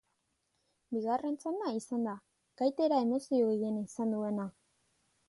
Bigarren 0.95 1.35
txanda 1.43 1.73
izan 1.79 2.07
da 2.09 2.15
gaitera 2.63 3.03
emozio 3.07 3.51
gehien 3.53 3.79
izan 3.83 4.17
duena. 4.17 4.49